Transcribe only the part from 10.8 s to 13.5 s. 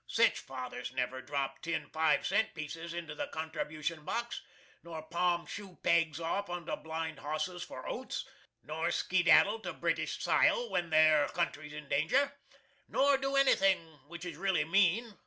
their country's in danger nor do